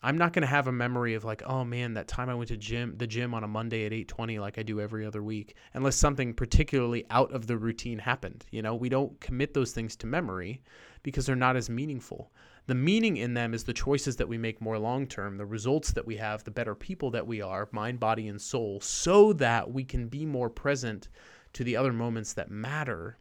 I'm 0.05 0.19
not 0.19 0.33
to 0.43 0.47
have 0.47 0.67
a 0.67 0.71
memory 0.71 1.15
of 1.15 1.24
like, 1.24 1.41
oh 1.47 1.65
man, 1.65 1.95
that 1.95 2.07
time 2.07 2.29
I 2.29 2.35
went 2.35 2.50
to 2.50 2.57
gym, 2.57 2.93
the 2.95 3.07
gym 3.07 3.33
on 3.33 3.43
a 3.43 3.47
Monday 3.47 3.88
at 3.88 3.91
8:20 3.91 4.39
like 4.39 4.59
I 4.59 4.62
do 4.62 4.79
every 4.79 5.03
other 5.03 5.24
week, 5.24 5.55
unless 5.74 5.95
something 5.95 6.31
particularly 6.31 7.07
out 7.09 7.31
of 7.31 7.47
the 7.47 7.57
routine 7.57 7.97
happened. 7.97 8.45
You 8.51 8.62
know, 8.62 8.75
we 8.75 8.88
don't 8.88 9.19
commit 9.19 9.55
those 9.55 9.71
things 9.71 9.95
to 9.95 10.05
memory 10.05 10.62
because 11.01 11.25
they're 11.25 11.35
not 11.35 11.55
as 11.55 11.71
meaningful. 11.71 12.31
The 12.67 12.75
meaning 12.75 13.17
in 13.17 13.33
them 13.33 13.55
is 13.55 13.63
the 13.63 13.74
choices 13.74 14.15
that 14.17 14.29
we 14.29 14.38
make 14.38 14.62
more 14.62 14.77
long 14.77 15.07
term, 15.07 15.38
the 15.38 15.45
results 15.47 15.91
that 15.93 16.05
we 16.05 16.17
have, 16.17 16.43
the 16.43 16.51
better 16.51 16.75
people 16.75 17.09
that 17.09 17.25
we 17.25 17.41
are, 17.41 17.67
mind, 17.71 18.00
body, 18.00 18.27
and 18.27 18.39
soul, 18.39 18.79
so 18.81 19.33
that 19.33 19.74
we 19.74 19.83
can 19.83 20.07
be 20.07 20.24
more 20.24 20.51
present 20.51 21.09
to 21.53 21.63
the 21.63 21.75
other 21.75 21.91
moments 21.91 22.33
that 22.33 22.51
matter, 22.51 23.17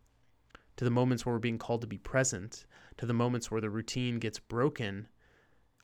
to 0.77 0.85
the 0.85 0.91
moments 0.91 1.25
where 1.25 1.35
we're 1.35 1.39
being 1.39 1.57
called 1.57 1.81
to 1.81 1.87
be 1.87 1.97
present, 1.97 2.67
to 2.99 3.07
the 3.07 3.15
moments 3.15 3.51
where 3.51 3.63
the 3.63 3.71
routine 3.71 4.19
gets 4.19 4.39
broken 4.39 5.09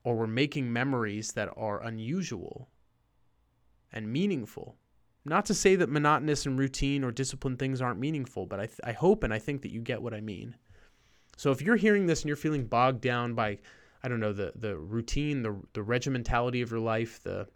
or 0.04 0.16
we're 0.16 0.26
making 0.26 0.72
memories 0.72 1.32
that 1.32 1.48
are 1.56 1.82
unusual 1.82 2.68
and 3.92 4.12
meaningful. 4.12 4.76
Not 5.24 5.44
to 5.46 5.54
say 5.54 5.76
that 5.76 5.90
monotonous 5.90 6.46
and 6.46 6.58
routine 6.58 7.04
or 7.04 7.12
disciplined 7.12 7.58
things 7.58 7.82
aren't 7.82 8.00
meaningful, 8.00 8.46
but 8.46 8.60
I, 8.60 8.66
th- 8.66 8.80
I 8.84 8.92
hope 8.92 9.22
and 9.22 9.34
I 9.34 9.38
think 9.38 9.62
that 9.62 9.72
you 9.72 9.80
get 9.80 10.00
what 10.00 10.14
I 10.14 10.20
mean. 10.20 10.56
So 11.36 11.50
if 11.50 11.60
you're 11.60 11.76
hearing 11.76 12.06
this 12.06 12.22
and 12.22 12.28
you're 12.28 12.36
feeling 12.36 12.66
bogged 12.66 13.00
down 13.00 13.34
by, 13.34 13.58
I 14.02 14.08
don't 14.08 14.20
know, 14.20 14.32
the, 14.32 14.52
the 14.56 14.76
routine, 14.76 15.42
the, 15.42 15.56
the 15.74 15.82
regimentality 15.82 16.62
of 16.62 16.70
your 16.70 16.80
life, 16.80 17.22
the 17.22 17.46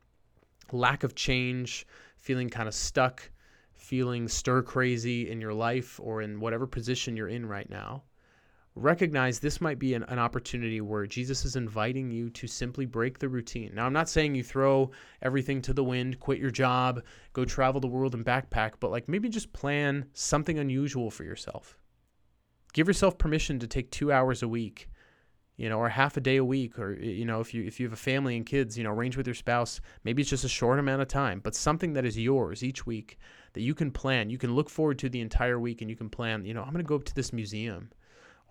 lack 0.72 1.04
of 1.04 1.14
change, 1.14 1.86
feeling 2.18 2.50
kind 2.50 2.68
of 2.68 2.74
stuck, 2.74 3.30
feeling 3.72 4.28
stir 4.28 4.62
crazy 4.62 5.30
in 5.30 5.40
your 5.40 5.52
life 5.54 5.98
or 6.02 6.22
in 6.22 6.40
whatever 6.40 6.66
position 6.66 7.16
you're 7.16 7.28
in 7.28 7.46
right 7.46 7.68
now, 7.68 8.02
recognize 8.76 9.38
this 9.38 9.60
might 9.60 9.78
be 9.78 9.94
an, 9.94 10.02
an, 10.04 10.18
opportunity 10.18 10.80
where 10.80 11.06
Jesus 11.06 11.44
is 11.44 11.54
inviting 11.54 12.10
you 12.10 12.28
to 12.30 12.46
simply 12.48 12.86
break 12.86 13.18
the 13.18 13.28
routine. 13.28 13.72
Now, 13.74 13.86
I'm 13.86 13.92
not 13.92 14.08
saying 14.08 14.34
you 14.34 14.42
throw 14.42 14.90
everything 15.22 15.62
to 15.62 15.72
the 15.72 15.84
wind, 15.84 16.18
quit 16.18 16.40
your 16.40 16.50
job, 16.50 17.02
go 17.32 17.44
travel 17.44 17.80
the 17.80 17.86
world 17.86 18.14
and 18.14 18.24
backpack, 18.24 18.72
but 18.80 18.90
like 18.90 19.08
maybe 19.08 19.28
just 19.28 19.52
plan 19.52 20.06
something 20.12 20.58
unusual 20.58 21.10
for 21.10 21.22
yourself. 21.22 21.78
Give 22.72 22.88
yourself 22.88 23.16
permission 23.16 23.60
to 23.60 23.68
take 23.68 23.92
two 23.92 24.10
hours 24.10 24.42
a 24.42 24.48
week, 24.48 24.88
you 25.56 25.68
know, 25.68 25.78
or 25.78 25.88
half 25.88 26.16
a 26.16 26.20
day 26.20 26.36
a 26.36 26.44
week, 26.44 26.76
or 26.76 26.94
you 26.94 27.24
know, 27.24 27.38
if 27.38 27.54
you 27.54 27.62
if 27.62 27.78
you 27.78 27.86
have 27.86 27.92
a 27.92 27.96
family 27.96 28.36
and 28.36 28.44
kids, 28.44 28.76
you 28.76 28.82
know, 28.82 28.90
arrange 28.90 29.16
with 29.16 29.28
your 29.28 29.34
spouse. 29.34 29.80
Maybe 30.02 30.22
it's 30.22 30.30
just 30.30 30.42
a 30.42 30.48
short 30.48 30.80
amount 30.80 31.00
of 31.00 31.06
time, 31.06 31.38
but 31.38 31.54
something 31.54 31.92
that 31.92 32.04
is 32.04 32.18
yours 32.18 32.64
each 32.64 32.84
week 32.84 33.18
that 33.52 33.60
you 33.60 33.72
can 33.72 33.92
plan. 33.92 34.30
You 34.30 34.38
can 34.38 34.56
look 34.56 34.68
forward 34.68 34.98
to 34.98 35.08
the 35.08 35.20
entire 35.20 35.60
week, 35.60 35.80
and 35.80 35.88
you 35.88 35.94
can 35.94 36.10
plan. 36.10 36.44
You 36.44 36.54
know, 36.54 36.62
I'm 36.62 36.72
going 36.72 36.84
to 36.84 36.88
go 36.88 36.96
up 36.96 37.04
to 37.04 37.14
this 37.14 37.32
museum 37.32 37.90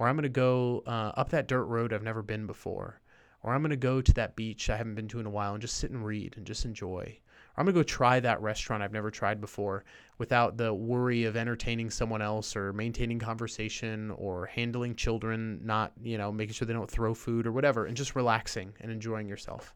or 0.03 0.09
I'm 0.09 0.17
going 0.17 0.23
to 0.23 0.29
go 0.29 0.83
uh, 0.85 1.13
up 1.15 1.29
that 1.29 1.47
dirt 1.47 1.63
road 1.63 1.93
I've 1.93 2.03
never 2.03 2.21
been 2.21 2.45
before, 2.45 2.99
or 3.41 3.53
I'm 3.53 3.61
going 3.61 3.69
to 3.69 3.77
go 3.77 4.01
to 4.01 4.13
that 4.15 4.35
beach 4.35 4.69
I 4.69 4.75
haven't 4.75 4.95
been 4.95 5.07
to 5.07 5.21
in 5.21 5.25
a 5.25 5.29
while 5.29 5.53
and 5.53 5.61
just 5.61 5.77
sit 5.77 5.91
and 5.91 6.05
read 6.05 6.33
and 6.35 6.45
just 6.45 6.65
enjoy. 6.65 7.19
Or 7.55 7.61
I'm 7.61 7.65
going 7.65 7.73
to 7.73 7.79
go 7.79 7.83
try 7.83 8.19
that 8.19 8.41
restaurant 8.41 8.83
I've 8.83 8.91
never 8.91 9.09
tried 9.09 9.39
before 9.39 9.85
without 10.17 10.57
the 10.57 10.73
worry 10.73 11.23
of 11.23 11.37
entertaining 11.37 11.89
someone 11.89 12.21
else 12.21 12.53
or 12.53 12.73
maintaining 12.73 13.17
conversation 13.17 14.11
or 14.11 14.47
handling 14.47 14.97
children, 14.97 15.61
not, 15.63 15.93
you 16.03 16.17
know, 16.17 16.33
making 16.33 16.53
sure 16.53 16.65
they 16.65 16.73
don't 16.73 16.91
throw 16.91 17.13
food 17.13 17.47
or 17.47 17.53
whatever, 17.53 17.85
and 17.85 17.95
just 17.95 18.13
relaxing 18.13 18.73
and 18.81 18.91
enjoying 18.91 19.29
yourself. 19.29 19.73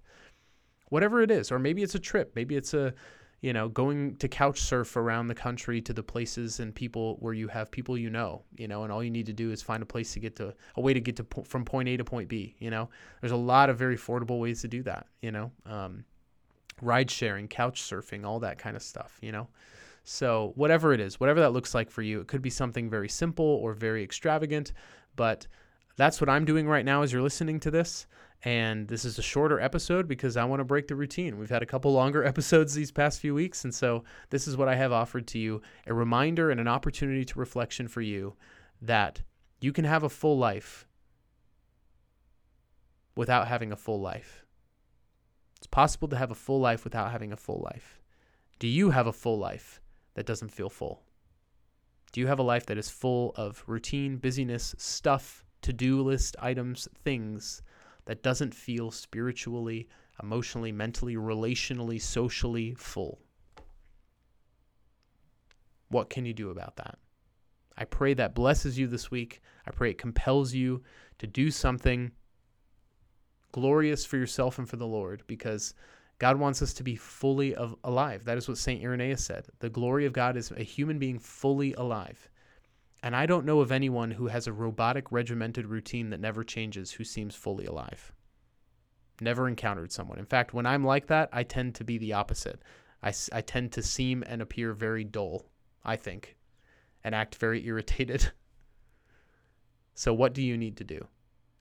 Whatever 0.90 1.22
it 1.22 1.32
is, 1.32 1.54
or 1.54 1.60
maybe 1.60 1.84
it's 1.84 1.96
a 1.96 2.00
trip, 2.00 2.34
maybe 2.36 2.58
it's 2.58 2.74
a 2.74 2.94
you 3.42 3.54
know, 3.54 3.70
going 3.70 4.16
to 4.16 4.28
couch 4.28 4.60
surf 4.60 4.96
around 4.96 5.28
the 5.28 5.36
country 5.36 5.80
to 5.82 5.94
the 5.94 6.02
places 6.02 6.60
and 6.60 6.74
people 6.74 7.18
where 7.20 7.34
you 7.34 7.48
have 7.48 7.70
people 7.70 7.98
you 7.98 8.10
know, 8.10 8.44
you 8.58 8.68
know, 8.68 8.84
and 8.84 8.92
all 8.92 9.04
you 9.04 9.12
need 9.12 9.28
to 9.28 9.34
do 9.34 9.52
is 9.52 9.62
find 9.62 9.84
a 9.84 9.86
place 9.86 10.14
to 10.14 10.20
get 10.20 10.36
to 10.38 10.54
a 10.76 10.82
way 10.82 10.94
to 10.94 11.00
get 11.00 11.16
to 11.18 11.26
from 11.44 11.64
point 11.64 11.88
A 11.88 11.98
to 11.98 12.04
point 12.04 12.30
B. 12.30 12.56
You 12.60 12.72
know, 12.72 12.90
there's 13.22 13.32
a 13.32 13.38
lot 13.38 13.70
of 13.70 13.78
very 13.78 13.96
affordable 13.96 14.40
ways 14.40 14.62
to 14.62 14.68
do 14.68 14.82
that. 14.84 15.08
You 15.22 15.32
know, 15.32 15.52
um, 15.66 16.04
ride 16.82 17.12
sharing, 17.12 17.48
couch 17.48 17.82
surfing, 17.82 18.26
all 18.26 18.40
that 18.40 18.58
kind 18.58 18.76
of 18.76 18.82
stuff. 18.82 19.20
You 19.22 19.32
know, 19.32 19.48
so 20.04 20.54
whatever 20.56 20.94
it 20.94 21.00
is, 21.00 21.20
whatever 21.20 21.40
that 21.42 21.52
looks 21.52 21.76
like 21.76 21.92
for 21.92 22.02
you, 22.02 22.22
it 22.22 22.28
could 22.28 22.42
be 22.42 22.50
something 22.50 22.90
very 22.90 23.10
simple 23.10 23.46
or 23.46 23.74
very 23.74 24.04
extravagant, 24.04 24.72
but 25.16 25.46
that's 25.96 26.22
what 26.22 26.30
I'm 26.30 26.46
doing 26.46 26.68
right 26.68 26.86
now 26.86 27.02
as 27.02 27.12
you're 27.12 27.22
listening 27.22 27.60
to 27.62 27.72
this. 27.72 28.08
And 28.44 28.88
this 28.88 29.04
is 29.04 29.18
a 29.18 29.24
shorter 29.24 29.60
episode 29.60 30.08
because 30.08 30.38
I 30.38 30.46
want 30.46 30.60
to 30.60 30.66
break 30.66 30.88
the 30.88 30.96
routine. 30.96 31.38
We've 31.38 31.50
had 31.50 31.64
a 31.64 31.68
couple 31.68 31.92
longer 31.92 32.24
episodes 32.26 32.74
these 32.74 32.92
past 32.92 33.20
few 33.20 33.34
weeks. 33.34 33.64
And 33.64 33.74
so 33.74 34.04
this 34.30 34.48
is 34.48 34.56
what 34.56 34.68
I 34.68 34.76
have 34.76 34.92
offered 34.92 35.28
to 35.28 35.40
you 35.40 35.62
a 35.88 35.94
reminder 35.94 36.52
and 36.52 36.60
an 36.60 36.68
opportunity 36.68 37.26
to 37.26 37.40
reflection 37.40 37.88
for 37.88 38.02
you 38.02 38.36
that 38.82 39.22
you 39.60 39.74
can 39.74 39.86
have 39.86 40.04
a 40.04 40.10
full 40.10 40.38
life 40.38 40.88
without 43.16 43.48
having 43.48 43.72
a 43.72 43.76
full 43.76 44.00
life. 44.00 44.46
It's 45.58 45.68
possible 45.68 46.08
to 46.10 46.18
have 46.18 46.30
a 46.30 46.36
full 46.36 46.60
life 46.60 46.84
without 46.84 47.12
having 47.12 47.34
a 47.34 47.38
full 47.38 47.62
life. 47.64 48.00
Do 48.60 48.68
you 48.68 48.92
have 48.92 49.08
a 49.08 49.14
full 49.14 49.40
life 49.40 49.82
that 50.14 50.28
doesn't 50.28 50.52
feel 50.52 50.70
full? 50.70 51.02
Do 52.12 52.22
you 52.22 52.28
have 52.28 52.40
a 52.40 52.44
life 52.44 52.68
that 52.68 52.78
is 52.78 52.90
full 52.90 53.34
of 53.36 53.64
routine, 53.66 54.18
busyness, 54.18 54.76
stuff, 54.78 55.44
to 55.64 55.74
do 55.74 56.02
list 56.02 56.36
items, 56.40 56.88
things 57.04 57.62
that 58.08 58.24
doesn't 58.24 58.56
feel 58.56 58.90
spiritually, 58.90 59.88
emotionally, 60.24 60.72
mentally, 60.72 61.16
relationally, 61.16 62.02
socially 62.02 62.74
full. 62.74 63.20
What 65.90 66.10
can 66.10 66.26
you 66.26 66.34
do 66.34 66.50
about 66.50 66.78
that? 66.78 66.98
I 67.78 67.86
pray 67.86 68.14
that 68.16 68.34
blesses 68.34 68.80
you 68.80 68.88
this 68.88 69.12
week. 69.12 69.42
I 69.68 69.72
pray 69.72 69.92
it 69.92 69.98
compels 69.98 70.54
you 70.54 70.84
to 71.20 71.28
do 71.28 71.52
something 71.52 72.12
glorious 73.52 74.06
for 74.06 74.18
yourself 74.18 74.58
and 74.58 74.68
for 74.68 74.78
the 74.78 74.88
Lord 74.88 75.24
because 75.28 75.74
God 76.18 76.40
wants 76.40 76.62
us 76.62 76.74
to 76.76 76.84
be 76.84 76.96
fully 76.96 77.56
alive. 77.84 78.24
That 78.24 78.38
is 78.38 78.48
what 78.48 78.58
St. 78.58 78.82
Irenaeus 78.82 79.24
said. 79.24 79.48
The 79.60 79.70
glory 79.70 80.06
of 80.06 80.14
God 80.14 80.36
is 80.36 80.52
a 80.52 80.64
human 80.64 80.98
being 80.98 81.20
fully 81.20 81.74
alive. 81.74 82.30
And 83.04 83.16
I 83.16 83.26
don't 83.26 83.46
know 83.46 83.60
of 83.60 83.72
anyone 83.72 84.12
who 84.12 84.28
has 84.28 84.48
a 84.48 84.54
robotic, 84.54 85.12
regimented 85.12 85.68
routine 85.68 86.10
that 86.10 86.20
never 86.20 86.44
changes 86.44 86.92
who 86.92 87.04
seems 87.04 87.36
fully 87.36 87.66
alive. 87.66 88.12
Never 89.22 89.48
encountered 89.48 89.92
someone. 89.92 90.20
In 90.20 90.26
fact, 90.26 90.54
when 90.54 90.66
I'm 90.66 90.84
like 90.84 91.08
that, 91.08 91.30
I 91.32 91.44
tend 91.44 91.76
to 91.76 91.84
be 91.84 91.98
the 91.98 92.14
opposite. 92.14 92.62
I, 93.02 93.14
I 93.32 93.42
tend 93.42 93.72
to 93.74 93.84
seem 93.84 94.24
and 94.26 94.42
appear 94.42 94.74
very 94.74 95.04
dull, 95.04 95.46
I 95.86 95.96
think, 95.96 96.36
and 97.04 97.14
act 97.14 97.36
very 97.36 97.66
irritated. 97.66 98.32
so, 99.94 100.14
what 100.14 100.34
do 100.34 100.42
you 100.42 100.58
need 100.58 100.78
to 100.78 100.84
do 100.84 101.08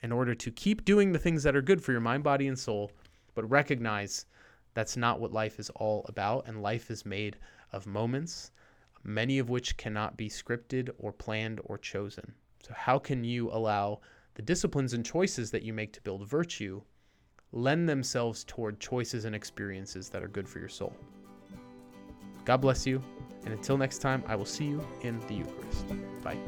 in 0.02 0.12
order 0.12 0.34
to 0.34 0.50
keep 0.50 0.84
doing 0.84 1.12
the 1.12 1.18
things 1.18 1.42
that 1.42 1.56
are 1.56 1.62
good 1.62 1.82
for 1.82 1.92
your 1.92 2.00
mind, 2.00 2.22
body, 2.22 2.46
and 2.46 2.58
soul, 2.58 2.90
but 3.34 3.48
recognize 3.50 4.26
that's 4.74 4.96
not 4.96 5.20
what 5.20 5.32
life 5.32 5.58
is 5.58 5.70
all 5.70 6.04
about? 6.08 6.46
And 6.46 6.62
life 6.62 6.90
is 6.90 7.06
made 7.06 7.36
of 7.72 7.86
moments 7.86 8.50
many 9.02 9.38
of 9.38 9.48
which 9.48 9.76
cannot 9.76 10.16
be 10.16 10.28
scripted 10.28 10.90
or 10.98 11.12
planned 11.12 11.60
or 11.64 11.78
chosen. 11.78 12.34
So, 12.62 12.72
how 12.74 12.98
can 12.98 13.24
you 13.24 13.50
allow 13.50 14.00
the 14.34 14.42
disciplines 14.42 14.92
and 14.92 15.04
choices 15.04 15.50
that 15.50 15.62
you 15.62 15.72
make 15.72 15.92
to 15.94 16.00
build 16.00 16.26
virtue 16.26 16.82
lend 17.52 17.88
themselves 17.88 18.44
toward 18.44 18.80
choices 18.80 19.24
and 19.24 19.34
experiences 19.34 20.08
that 20.10 20.22
are 20.22 20.28
good 20.28 20.48
for 20.48 20.58
your 20.58 20.68
soul? 20.68 20.92
God 22.44 22.58
bless 22.58 22.86
you, 22.86 23.02
and 23.44 23.52
until 23.52 23.76
next 23.76 23.98
time, 23.98 24.22
I 24.26 24.36
will 24.36 24.44
see 24.44 24.66
you 24.66 24.86
in 25.02 25.18
the 25.26 25.34
Eucharist. 25.34 25.86
Bye. 26.22 26.38